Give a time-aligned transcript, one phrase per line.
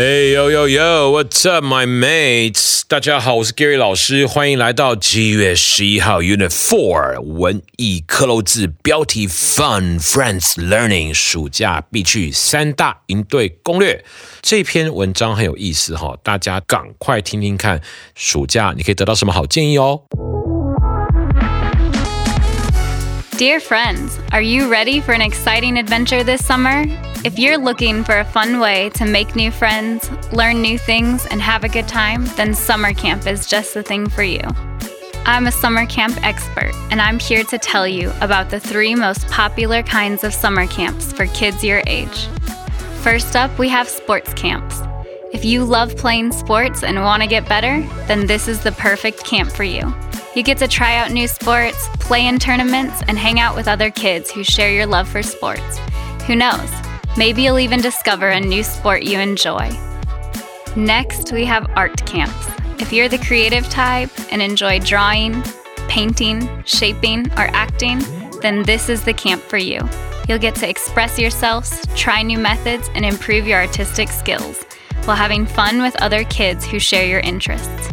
[0.00, 2.82] Hey yo yo yo，What's up my mates？
[2.86, 14.04] 大家好，我是 Gary 老师，欢迎来到七月十一号 Unit Four 文艺克漏字标题 Fun Friends Learning 暑假必去三大营队攻略。
[14.42, 17.80] 这篇文章很有意思哈，大家赶快听听看，
[18.14, 20.02] 暑假你可以得到什么好建议哦。
[23.38, 26.88] Dear friends, are you ready for an exciting adventure this summer?
[27.23, 31.39] If you're looking for a fun way to make new friends, learn new things, and
[31.39, 34.41] have a good time, then summer camp is just the thing for you.
[35.27, 39.27] I'm a summer camp expert, and I'm here to tell you about the three most
[39.27, 42.25] popular kinds of summer camps for kids your age.
[43.03, 44.81] First up, we have sports camps.
[45.31, 49.23] If you love playing sports and want to get better, then this is the perfect
[49.23, 49.93] camp for you.
[50.35, 53.91] You get to try out new sports, play in tournaments, and hang out with other
[53.91, 55.77] kids who share your love for sports.
[56.25, 56.80] Who knows?
[57.17, 59.69] Maybe you'll even discover a new sport you enjoy.
[60.75, 62.47] Next, we have art camps.
[62.81, 65.43] If you're the creative type and enjoy drawing,
[65.89, 67.99] painting, shaping, or acting,
[68.41, 69.81] then this is the camp for you.
[70.29, 74.63] You'll get to express yourselves, try new methods, and improve your artistic skills
[75.03, 77.89] while having fun with other kids who share your interests.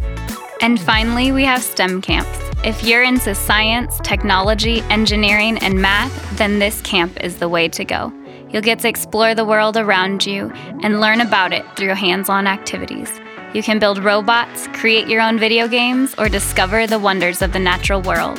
[0.60, 2.38] And finally, we have STEM camps.
[2.64, 7.84] If you're into science, technology, engineering, and math, then this camp is the way to
[7.84, 8.12] go.
[8.50, 10.50] You'll get to explore the world around you
[10.82, 13.10] and learn about it through hands on activities.
[13.54, 17.58] You can build robots, create your own video games, or discover the wonders of the
[17.58, 18.38] natural world.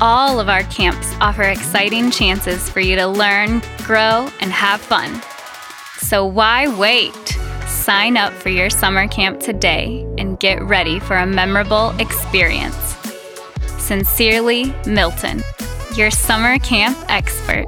[0.00, 5.22] All of our camps offer exciting chances for you to learn, grow, and have fun.
[5.98, 7.38] So why wait?
[7.66, 12.96] Sign up for your summer camp today and get ready for a memorable experience.
[13.78, 15.42] Sincerely, Milton,
[15.94, 17.66] your summer camp expert.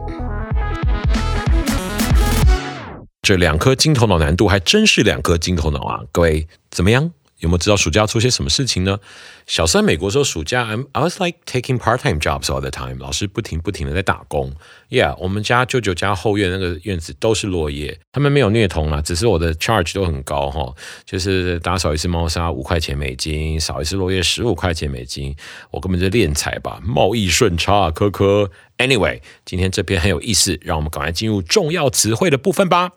[3.25, 6.01] 这两颗金头脑难度还真是两颗金头脑啊！
[6.13, 7.11] 各位怎么样？
[7.45, 8.99] 有没有知道暑假要做些什么事情呢？
[9.47, 14.55] 小三美国说暑假，I'm I was like taking part-time jobs all the time，老师不停不停的在打工。
[14.89, 20.75] Yeah，我们家舅舅家后院那个院子都是落叶，他们没有虐童啦，只是我的 charge 都很高哈，
[21.05, 25.37] 就是打扫一次猫砂五块钱美金，扫一次落叶十五块钱美金，
[25.71, 28.51] 我根本就敛财吧，贸易顺差啊，科科。
[28.79, 32.93] Anyway，今天这篇很有意思，让我们赶快进入重要词汇的部分吧。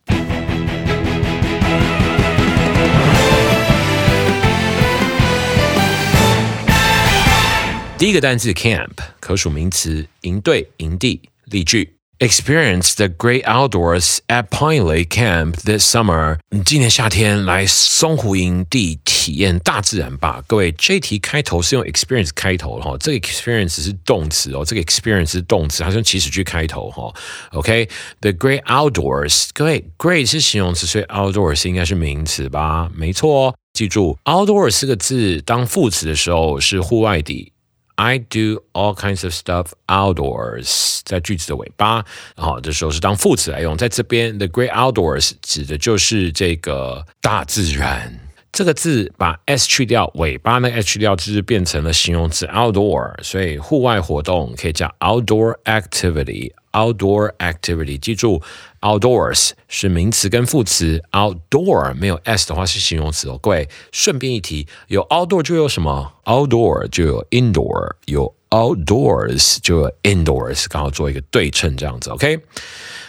[7.97, 11.19] 第一个单词 camp 可数名词，营队、营地。
[11.45, 16.37] 例句：Experience the great outdoors at Pine Lake Camp this summer。
[16.63, 20.43] 今年夏天来松湖营地体验大自然吧。
[20.45, 27.11] 各位，这题开头是用 experience 开头哈，这个 experience 是动词哦，这个 experience 是动词，它是用祈使句开头哈。
[27.53, 32.91] OK，the great outdoors，各位，great 是形容词，所以 outdoors 应该是名词吧？
[32.93, 37.51] 没错哦，记住，outdoors 四个字当副词的时候是户外的。
[37.97, 43.75] I do all kinds of stuff outdoors，在句子的尾巴，好，这时候是当副词来用。
[43.75, 48.26] 在这边，the great outdoors 指的就是这个大自然。
[48.51, 56.51] 这个字把 s 去掉，尾巴那 h 去掉，就是变成了形容词 outdoor，所以户外活动可以叫 outdoor activity。
[56.73, 58.39] outdoor activity，记住
[58.81, 63.39] ，outdoors 是名词跟副词，outdoor 没有 s 的话是形容词哦。
[63.41, 72.11] 各位，顺便一提，有 outdoor 就有什么？outdoor 就有 indoor，有 outdoors 就有 indoors，刚好做一个对称这样子。
[72.11, 72.39] OK，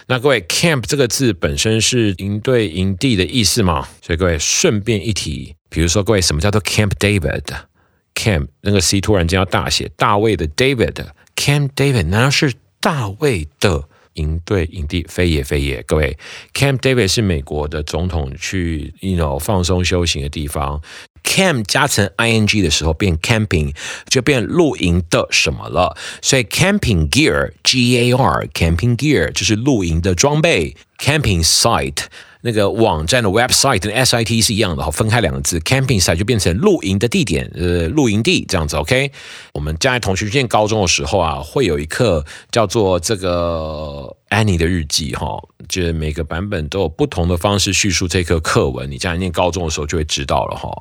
[0.09, 3.87] 那各位，camp 这个字本身是营队、营地的意思嘛？
[4.01, 12.51] 所以各位顺便一提，比如说各位，什么叫做 Camp David？Camp 那个 C 突然间要大写，大卫的 David，Camp David 难道是？
[12.81, 13.88] 大卫的
[14.19, 16.17] 营队营地非也非也，各位
[16.53, 20.81] ，Camp David 是美国的总统去，you know 放松修行的地方。
[21.23, 23.75] Camp 加成 ing 的时候变 camping
[24.07, 32.05] 就变露营的什么了，所以 camping gear G A R camping gear 就是露营的装备，camping site。
[32.41, 39.11] 那个网站的 website 跟 s i t 是一样的哈，分开两个字，camping site 就变成露营的地点，呃，露营地这样子，OK。
[39.53, 50.71] 我们将来同学念高中的时候啊，会有一课叫做这个 Annie 的日记哈，就是每个版本都有不同的方式叙述这课课文，你将来念高中的时候就会知道了哈。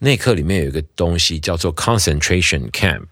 [0.00, 3.06] 那课里面有一个东西叫做 concentration camp，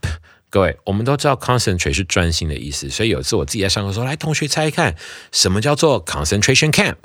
[0.51, 4.95] 各位，我们都知道 concentrate 是专心的意思，所以有一次我自己在上课说，来同学猜一看，
[5.33, 6.97] 什么叫做 concentration camp？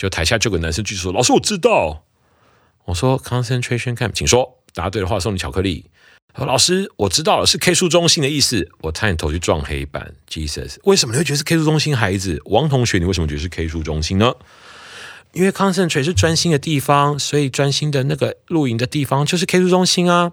[0.00, 2.04] 就台下就有个男生举手说：“老师，我知道。”
[2.86, 4.56] 我说：“Concentration camp，请说。
[4.72, 5.90] 答对的话送你巧克力。”
[6.34, 10.14] 说：“老师，我知道了，是 K 书中心的意思。”我探头去撞黑板。
[10.26, 11.94] Jesus，为什么你会觉得是 K 书中心？
[11.94, 14.32] 孩子，王同学，你为什么觉得是 K 书中心呢？
[15.32, 20.32] 因为 Concentrate 是专心的地方，所以专心的那个露营的地方就是 K 书中心啊。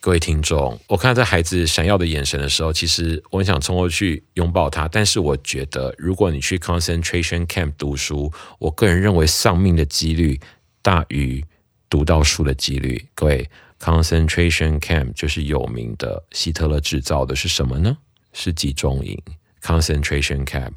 [0.00, 4.86] 各位听众，我看到这孩子闪耀的眼神的时候，其实我很想冲过去拥抱他。
[4.86, 10.38] 但是我觉得，如果你去 concentration camp 读书，我个人认为丧命的几率
[10.82, 11.42] 大于
[11.88, 13.02] 读到书的几率。
[13.14, 13.48] 各位
[13.80, 17.96] ，concentration camp 就是有名的希特勒制造的是什么呢？
[18.34, 19.18] 是集中营。
[19.62, 20.72] concentration camp。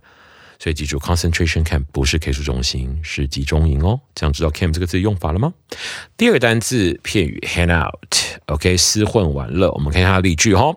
[0.59, 3.99] 所以记住，concentration camp 不是 K 书中心，是集中营哦。
[4.15, 5.53] 这样知道 camp 这个字用法了吗？
[6.17, 9.71] 第二个单字片语 hang out，OK，厮混玩乐。
[9.71, 10.75] 我们看一下例句哈。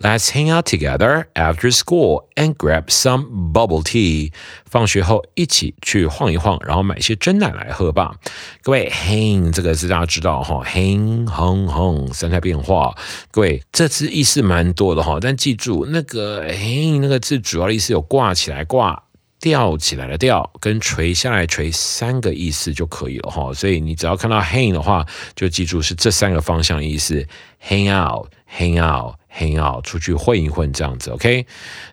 [0.00, 4.32] Let's hang out together after school and grab some bubble tea。
[4.68, 8.16] 放学后一起去晃一晃，然后买些真奶来喝吧。
[8.62, 12.96] 各位，hang 这个字大家知道哈，hang hang hang 三态变化。
[13.30, 19.04] 各位，这字意思蛮多的哈，但记住那个 hang 那个字主要的意思有挂起来挂。
[19.42, 25.04] 吊起来的吊跟垂下来垂三个意思就可以了哈，所以你只要看到 hang 的话，
[25.34, 27.26] 就记住是这三个方向意思
[27.60, 31.10] ：hang out，hang out，hang out，出去混一混这样子。
[31.10, 31.44] OK，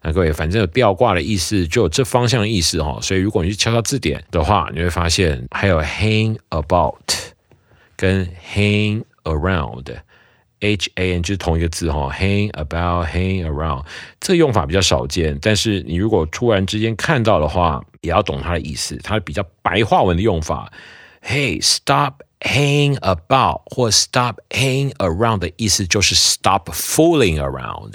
[0.03, 6.95] 那各位，反正有吊挂的意思就有这方向的意思哈，所以如果你去敲敲字典的话，你会发现还有 hang about
[7.95, 9.85] 跟 hang around。
[10.59, 13.85] H A N 就是同一个字哈，hang about, hang around，
[14.19, 15.37] 这个用法比较少见。
[15.41, 18.97] 但是你如果突然之间看到的话，也要懂它的意思。
[19.03, 20.71] 它比较白话文的用法
[21.21, 27.93] ，Hey, stop hang about 或 stop hang around 的意思就是 stop fooling around。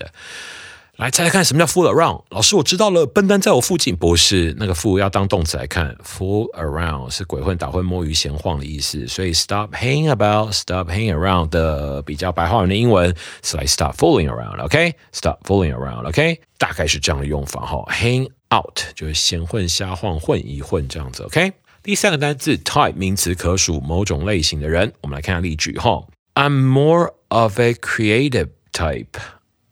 [0.96, 2.22] 来猜猜看，什么叫 fool around？
[2.30, 3.96] 老师，我知道了，笨蛋在我附近。
[3.96, 9.04] 不是那个 fool 要当动词来看，fool around 是鬼混、打混、摸鱼、闲晃的意思。
[9.08, 13.12] 所以 stop hanging about，stop hanging around 的比较白话文的英文
[13.42, 16.40] 是来 stop fooling around，OK？stop fooling around，OK？
[16.58, 17.84] 大概是这样的用法哈。
[17.90, 21.52] hang out 就是闲混、瞎晃、混一混这样子，OK？
[21.82, 26.04] 第三个单词 type 名词可数某种类型的人，我们来看下例句哈。
[26.34, 29.08] I'm more of a creative type。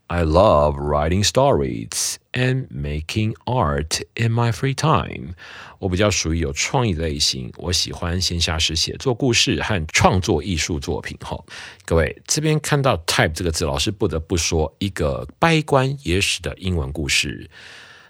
[0.07, 5.33] I love writing stories and making art in my free time。
[5.79, 11.17] 我比较属于有创意类型，我喜欢闲暇时写作故事和创作艺术作品。
[11.21, 11.41] 哈，
[11.85, 17.49] 各位这边看到 type 这个字，老师不得不说一个掰关野史的英文故事。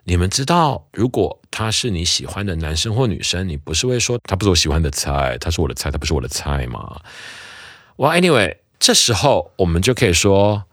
[0.03, 7.01] 你们知道，如果他是你喜欢的男生或女生，你不是会说他不是我喜欢的菜，他是我的菜，他不是我的菜吗
[7.95, 10.65] ？Well, anyway，这时候我们就可以说。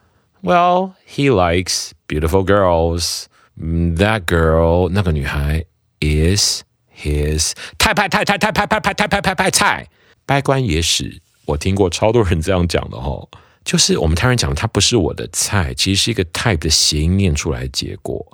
[0.43, 3.27] Well, he likes beautiful girls.
[3.59, 5.67] That girl，那个女孩
[6.01, 6.63] is
[6.97, 9.89] his 太派太太太派派派太派派派菜。
[10.25, 13.29] 掰关野史，我听过超多人这样讲的哈，
[13.65, 18.25] 就是我们台湾人讲他不是我的菜，其实是一个 type 的谐音念出来结果，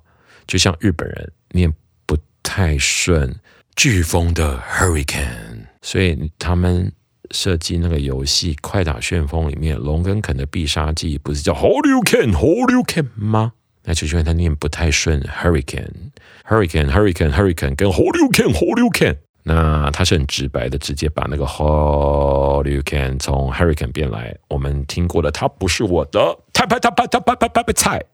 [0.46, 1.72] 就像日本人念
[2.06, 3.34] 不太顺
[3.74, 6.92] 飓风的 hurricane，所以他们。
[7.30, 13.52] 设计那个游戏《快打旋风》里面，龙跟肯的必杀技不是叫 Hold you can Hold you can 吗？
[13.84, 16.10] 那就是因为他念不太顺，Hurricane
[16.48, 23.92] Hurricane Hurricane Hurricane 跟 Hold you can Hold you can，那他是很直白的，直接把那个 Hold you can 从 Hurricane
[23.92, 24.36] 变来。
[24.48, 28.04] 我们听过的，他不是我的，他拍他拍他拍拍拍拍菜。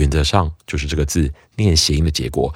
[0.00, 2.52] 原则上就是这个字念谐音的结果，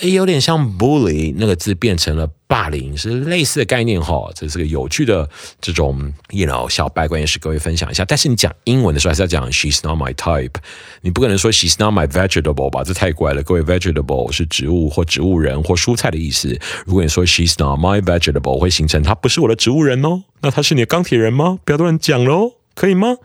[0.00, 4.28] 有点像 bully 那个字变成了霸凌，是类似的概念哈。
[4.34, 5.28] 这是个有趣的
[5.60, 8.04] 这种，you know 小白关也是各位分享一下。
[8.04, 10.54] 但是你讲英文的时候还是要讲 she's not my type，
[11.02, 12.82] 你不可能说 she's not my vegetable 吧？
[12.82, 13.42] 这太怪了。
[13.44, 16.58] 各位 vegetable 是植物或植物人或蔬菜的意思。
[16.84, 20.24] 如果你说 she's not my vegetable，会形成她不是我的植物人哦。
[20.40, 21.58] 那他是你的钢铁人吗？
[21.64, 23.16] 不要乱讲喽，可以吗？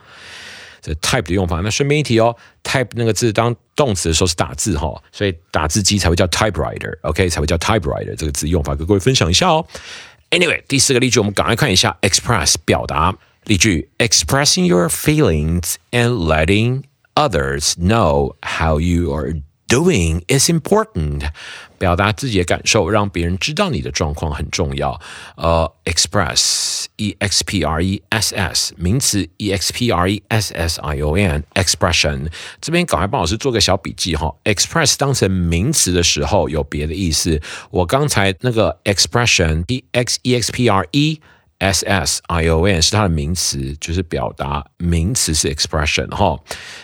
[0.85, 1.61] 这 type 的用法。
[1.61, 9.67] 那顺便一提哦，type 那个字当动词的时候是打字哈，所以打字机才会叫 typewriter，OK 才会叫 typewriter 这个字用法，跟各位分享一下哦。
[10.31, 16.85] Anyway，第四个例句，我们赶快看一下 express 表达例句：expressing your feelings and letting
[17.15, 19.35] others know how you are
[19.67, 21.31] doing is important。
[21.78, 25.00] 表达自己的感受，让别人知道你的状况很重要。
[25.36, 30.80] 呃，express e x p r e s s 名词 e x p r e s s
[30.82, 32.30] i o n expression
[32.62, 34.34] 这边赶快帮老师做个小笔记哈。
[34.44, 37.42] express 当成名词的时候有别的意思。
[37.72, 41.22] 我刚才那个 expression e x e x p r e
[41.60, 46.38] S S I O N 是它的名词，就是表达名词是 expression 哈。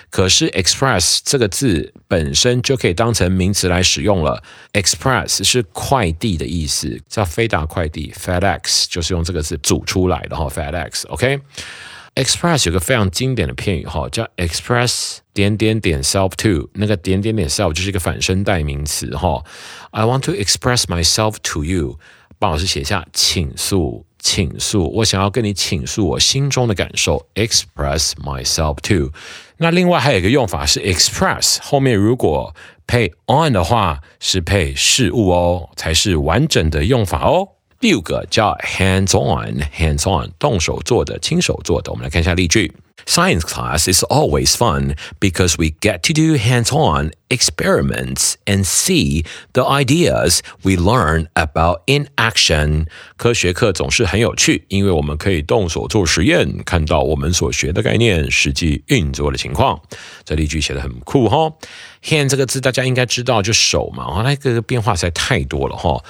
[0.10, 4.42] 可是 express 这个字本身就可以当成名词来使用了。
[4.74, 10.48] express 是快递的意思，叫飞达快递 FedEx 就是用这个字组出来的哈。
[10.50, 19.44] FedEx OK，express 有个非常经典的片语哈，叫 express 点点点 self to，那个点点点 self 就是一个反身代名词哈。
[19.92, 22.00] I want to express myself to you，
[22.40, 24.06] 帮老师写下请诉。
[24.22, 29.12] 倾诉，我想要跟你倾诉我心中的感受，express myself to。
[29.58, 32.56] 那另外还有一个用法是 express 后面如果
[32.88, 37.50] 配 on 的话，是配事物哦，才是完整的用法哦。
[37.80, 41.92] 第五个叫 hands on，hands on 动手做的，亲手做的。
[41.92, 42.72] 我们来看一下例句。
[43.09, 49.63] Science class is always fun because we get to do hands on experiments and see the
[49.63, 52.87] ideas we learn about in action.
[53.17, 59.81] 科学课总是很有趣，因为我们可以动手做实验，看到我们所学的概念实际运作的情况。
[60.25, 61.53] 这例句写的很酷哈。
[62.03, 66.03] Hand 这个字大家应该知道，就手嘛，哈，那个变化实在太多了哈。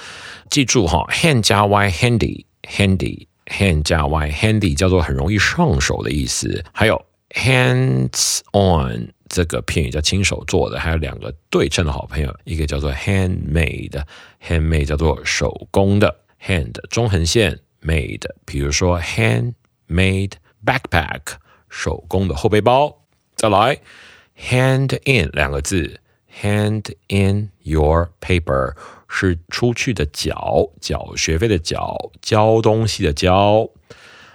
[0.49, 3.27] 记住哈，hand 加 y handy handy。
[3.46, 6.64] hand 加 y，handy 叫做很容易上手的意思。
[6.72, 10.78] 还有 hands on 这个片语叫亲手做的。
[10.78, 16.20] 还有两个对称的好朋友，一个叫做 handmade，handmade 叫做手工的。
[16.44, 20.32] hand 中横线 made，比如说 handmade
[20.64, 21.20] backpack
[21.68, 23.04] 手工的后背包。
[23.36, 23.78] 再来
[24.38, 26.00] hand in 两个字
[26.40, 28.74] ，hand in your paper。
[29.14, 33.68] 是出去的缴，缴学费的缴，交东西的交，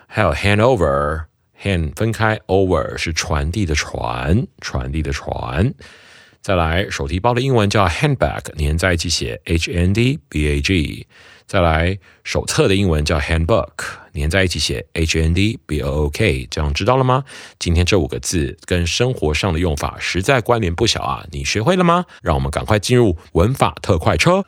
[0.06, 5.74] 还有 hand over，hand 分开，over 是传递的传，传递的传。
[6.42, 11.08] 再来手提包的英文叫 handbag，连在一起写 h n d b a g。
[11.48, 13.72] 再来手册的英文叫 handbook，
[14.12, 16.46] 连在一起写 h n d b o o k。
[16.52, 17.24] 这样知道了吗？
[17.58, 21.26] 今天这五个字跟生活上的用法实在关联不小啊！
[21.32, 22.06] 你学会了吗？
[22.22, 24.46] 让我们赶快进入文法特快车。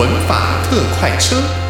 [0.00, 1.69] 文法特快车。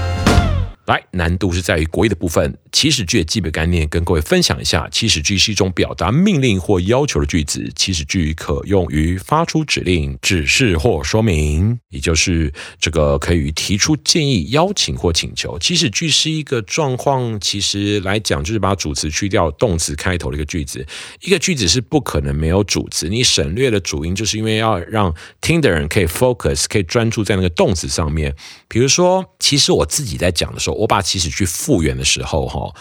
[0.91, 2.59] 来，难度是在于国语的部分。
[2.73, 4.89] 祈使句的基本概念跟各位分享一下。
[4.91, 7.71] 祈使句是一种表达命令或要求的句子。
[7.77, 15.57] 祈使句可用于发出指令、指示或说明，也就是这个可以提出建议、邀请或请求。
[15.61, 20.85] 祈使句是一个状况，其实来讲就是把主词去掉，动词开头的一个句子。
[21.21, 28.35] 一个句子是不可能没有主词，你省略了主音，就是因为要让听的人可以 focus，可以专注在那个动词上面。
[28.67, 30.80] 比如说，其实我自己在讲的时候。
[30.81, 32.75] 我把其实去复原的时候，哈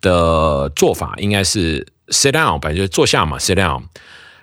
[0.00, 3.84] 的做法应该是 sit down，反正就坐下嘛，sit down。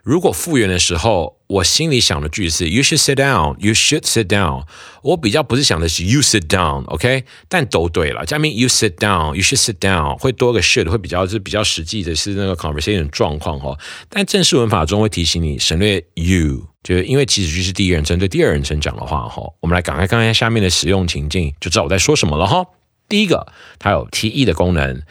[0.04, 4.64] 如果复原的时候，我心里想的句是 you should sit down，you should sit down。
[5.04, 7.24] 我比较不是想的是 you sit down，OK？
[7.48, 13.78] 但都对了，下面 you sit down，you should sit down，会多个 should，会比较是比较实际的是那个 conversation 状况哈。
[14.10, 19.44] 但正式文法中会提醒你省略 you，就是因为其实句是第一人称对第二人称讲的话哈。
[19.60, 22.66] 我们来赶快看看下面的使用情境，就知道我在说什么了哈。
[23.12, 23.46] 第一个，
[23.78, 25.02] 它有提议的功能。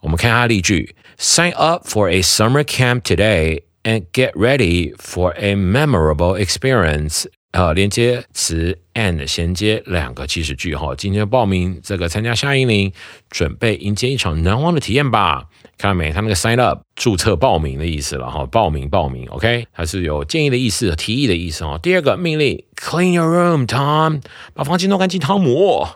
[0.00, 7.26] 我们看下例句：Sign up for a summer camp today and get ready for a memorable experience。
[7.52, 10.94] 呃，连接词 and 衔接两个祈使句哈。
[10.96, 12.92] 今天报名这个参加夏令营，
[13.28, 15.44] 准备迎接一场难忘的体验吧。
[15.76, 16.12] 看到没？
[16.12, 18.46] 它那个 sign up 注册报名的意思了哈。
[18.46, 21.78] 报名报名，OK，它是有建议的意思、提议的意思哦。
[21.82, 24.22] 第二个命令：Clean your room, Tom。
[24.54, 25.86] 把房间弄干净，汤姆。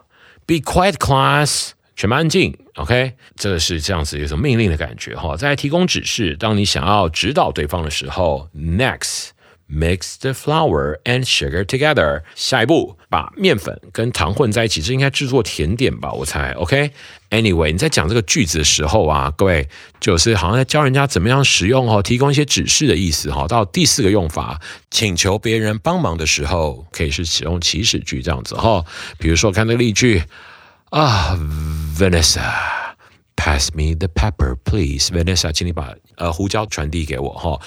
[0.47, 2.57] Be quiet, class，全班安静。
[2.75, 5.37] OK，这个是这样子一种命令的感觉哈。
[5.37, 9.29] 在提供指示，当你想要指导对方的时候，Next,
[9.69, 12.23] mix the flour and sugar together。
[12.35, 16.13] 下一步，把面粉跟糖混在一起，这应该制作甜点吧？
[16.13, 16.53] 我猜。
[16.53, 19.69] OK，Anyway，你在讲这个句子的时候啊，各位
[20.01, 23.47] 就是好像在教人家怎么样使用哦，提供一些指示的意思哈。
[23.47, 28.85] 到第四个用法，请求别人帮忙的时候，可以是使用祈使句这样子哈。
[29.19, 30.23] 比如说看这个例句。
[30.91, 31.37] 啊
[31.99, 32.53] ，Vanessa。
[33.37, 37.61] Pass me the pepper, please, Vanessa，请你把呃胡椒传递给我哈。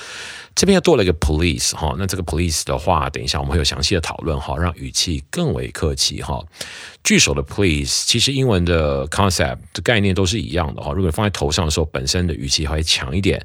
[0.55, 6.43] 这边又多了一个 police 哈，那这个 police 的话，等一下我们会有详细的讨论哈，让语气更为客气哈。
[7.03, 10.91] 句首的 please，其实英文的 concept 的概念都是一样的哈。
[10.93, 13.39] 如果放在头上的时候，本身的语气会强一点，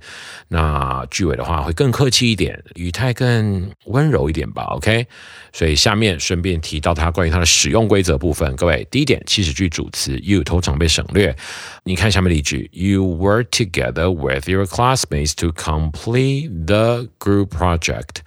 [0.49, 4.63] 那句尾的话会更客气一点，语态更温柔一点吧。
[4.77, 5.07] OK，
[5.53, 8.57] 所以下面顺便提到它关于它的使用规则部分。
[8.57, 11.37] 各位，第一点，祈使句主词 you 通常被省略。
[11.85, 18.18] 你看下面例句，You were together with your class classmates to complete the Group project，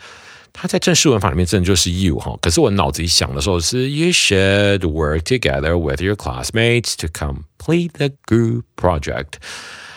[0.53, 9.35] 它在正式文法里面真的就是 you 哈，可是我脑子里想的时候是 You should work together with your classmates to complete the group project，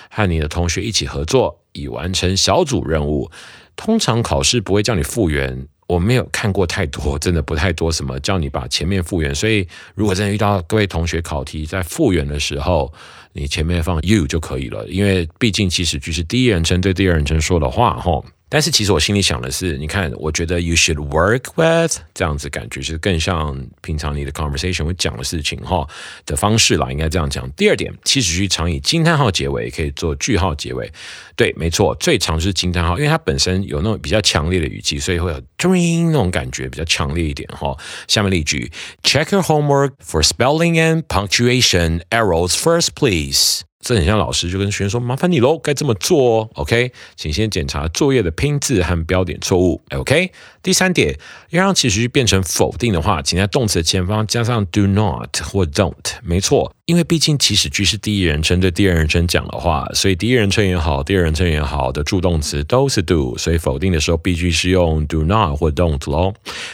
[0.10, 3.32] 和你的同学一起合作，以完成小组任务。
[3.76, 9.35] 通常考试不会叫你复原， 我没有看过太多，真的不太多什么叫你把前面复原。
[9.35, 12.93] 所以如果真的遇到各位同学考题在复原的时候，
[13.33, 18.23] 你前面放 you 就可以了，因为毕竟其实句是第一人称对第二人称说的话哈。
[18.49, 25.87] 但是其实我心里想的是，你看，我觉得 you should work with 这样子感觉是更像平常你的 conversation 会讲的事情哈
[26.25, 27.51] 的方式啦，应该这样讲。
[27.53, 30.91] 第二点，祈使句常以惊叹号结尾，也可以做句号结尾。
[31.37, 37.77] 对，没错，最常是惊叹号，因为它本身有那种比较强烈的语气，所以会有 dream 那种感觉比较强烈一点哈。
[38.09, 43.61] 下面例句：Check your homework for spelling and punctuation errors first, please.
[43.89, 46.51] 这很像老师就跟学生说：“麻烦你喽，该这么做哦。
[46.57, 49.81] ”OK，请先检查作业的拼字和标点错误。
[49.93, 50.31] OK，
[50.63, 51.19] 第三点，
[51.49, 55.95] 要让祈使句变成否定的话，请在动词的前方加上 do not 或 don't。
[56.23, 56.75] 没错。
[56.85, 66.33] 因为毕竟祈使句是第一人称对第二人称讲的话，所以第一人称也好，第二人称也好的助动词都是 do，所以否定的时候必须是用 do not 或 don't 喽。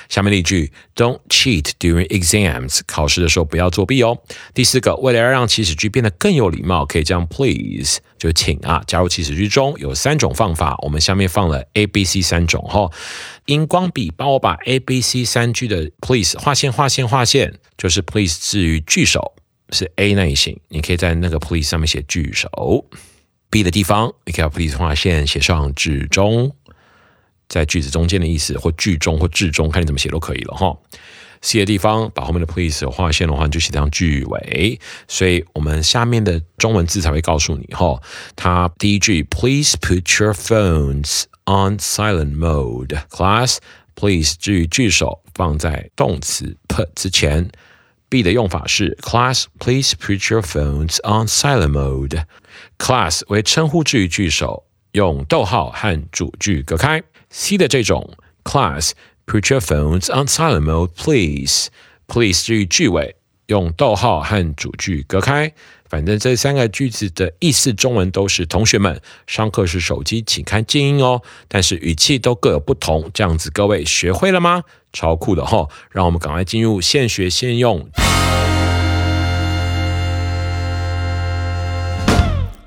[0.09, 4.19] 下面例句：Don't cheat during exams，考试的时候不要作弊哦。
[4.55, 12.91] 第四个，为了要让祈使句变得更有礼貌，可以将 please 就请啊加入祈使句中，有三种方法，我们下面放了 A、B、C 三种哈。
[13.47, 19.35] 荧光笔帮我把 A、B、C 三句的 please 画线画线画线，就是 please 至于句首。
[19.71, 22.49] 是 A 那一型，你可以在那个 please 上面写句首
[23.51, 26.55] ；B 的地方，你可以把 please 划线写上至中，
[27.49, 30.77] 在句子中间的意思，或句中或至中，看你怎么写都可以了哈。
[31.45, 34.81] C 的地方，把后面的 please 划线的话，就写上句尾。
[35.07, 38.01] 所以我们下面的中文字才会告诉你哈，
[38.35, 42.99] 它第一句 Please put your phones on silent mode.
[43.11, 43.59] Class,
[43.95, 47.51] please 至于句首放在动词 put 之前。
[48.09, 52.25] B 的用法是 Class, please put your phones on silent mode.
[52.79, 57.03] Class 为称呼至于句首，用逗号和主句隔开。
[57.29, 58.93] C 的这种 Class,
[59.27, 61.69] put your phones on silent mode, please.
[62.07, 65.53] Please 至于句尾，用逗号和主句隔开。
[65.89, 71.23] 反正这三个句子的意思，中文都是同学们上课时手机请看静音哦。
[71.47, 74.65] 但是语气都各有不同，这样子各位学会了吗？
[74.93, 75.69] 超酷的哈！
[75.91, 77.89] 让我们赶快进入现学现用。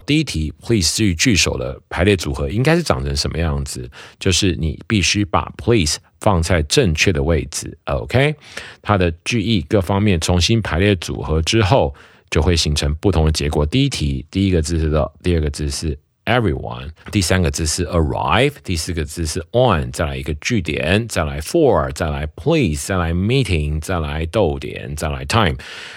[0.07, 3.87] 第一题，please 至于句首的排列组合应该是长成什么样子？
[4.19, 8.33] 就是你必须把 please 放在正确的位置，OK？
[8.81, 11.93] 它的句意各方面重新排列组合之后。
[12.29, 13.65] 就会形成不同的结果。
[13.65, 25.55] 第一题，第一个字是的第二个字是 everyone，第三个字是 arrive，第四个字是 on，再来一个句点，再来 for，再来 please，再来 meeting，再来逗点，再来 time。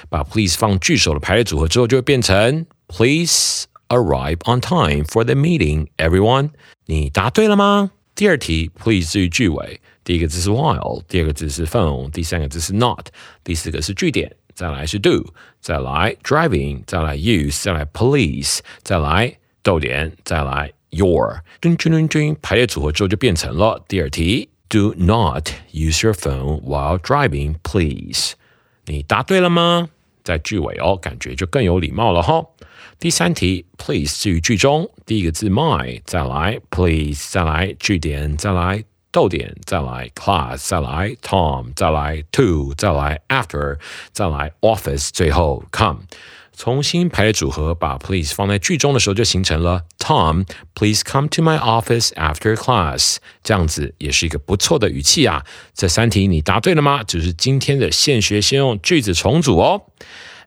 [0.09, 6.52] 把 please 放句首的排列组合之后，就会变成 please arrive on time for the meeting, everyone。
[6.86, 7.92] 你答对了吗？
[8.16, 13.08] 第二题，please 至于句尾，第一个字是 while，第二个字是 phone，第三个字是 not，
[13.44, 14.36] 第四个是句点。
[14.54, 28.36] 再来是 do，再来 driving，再来 use，再来 police，再来逗点，再来 your，噔噔噔噔，排列组合之后就变成了第二题：Do not use your phone while driving, please。
[28.86, 29.90] 你答对了吗？
[30.24, 32.46] 在句尾哦，感觉就更有礼貌了哈。
[33.01, 38.85] 第三题：Please 置于句中，第一个字 my，再来 please，再来句点，再来。
[39.11, 43.79] 逗点，再来 class，再来 Tom，再来 to，再来 after，
[44.13, 46.03] 再来 office，最后 come，
[46.57, 55.45] 重新排列组合，把 please 放在句中的时候，就形成了 Tom，please come to my office after class，这样子也是一个不错的语气啊。
[55.75, 57.03] 这三题你答对了吗？
[57.03, 59.87] 就是今天的现学现用句子重组哦。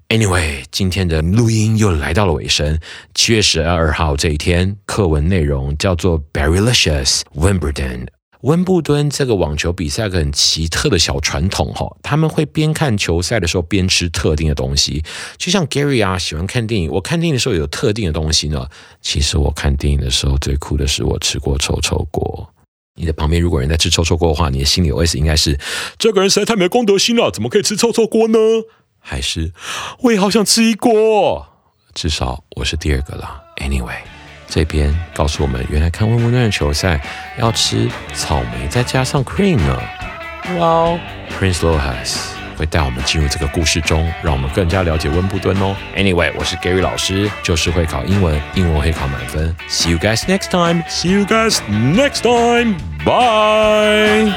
[0.09, 2.77] Anyway，今天的录音又来到了尾声。
[3.15, 8.07] 七月十二号这一天，课文内容叫做 Barrylicious Wimbledon。
[8.41, 15.01] 温布敦这个网球比赛有个很奇特的小传统哈，他们会边看球赛的时候边吃特定的东西，
[15.37, 18.67] 就像 Gary 啊喜欢看电影，我看电影的时候有特定的东西呢。
[19.01, 22.47] 其实我看电影的时候最酷的是我吃过臭臭锅。
[22.95, 25.57] 你的旁边如果人在吃臭臭锅的话，你的心里 OS 应该是
[25.97, 28.37] 这个人实在太没公德心了，怎么可以吃臭臭锅呢？
[29.03, 29.51] 还是
[29.99, 31.45] 我也好想吃一锅？
[31.93, 33.43] 至少我是第二个啦。
[33.57, 33.97] Anyway，
[34.47, 36.99] 这边告诉我们，原来看温布顿球赛
[37.37, 39.79] 要吃草莓再加上 cream 呢。
[40.57, 42.15] Well，Prince Lohas
[42.57, 45.75] 会带我们进入这个故事中，让我们更加了解温布顿哦。
[45.95, 49.55] Anyway，我是 Gary 老师，就是会考英文，英文会考满分。
[49.69, 50.83] See you guys next time.
[50.89, 52.75] See you guys next time.
[53.05, 54.33] Bye.